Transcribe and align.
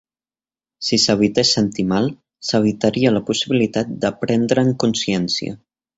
Si 0.85 0.97
s'evités 1.03 1.45
sentir 1.57 1.85
mal, 1.91 2.09
s'evitaria 2.49 3.11
la 3.19 3.21
possibilitat 3.29 3.93
de 4.07 4.15
prendre'n 4.25 4.73
consciència. 4.87 5.55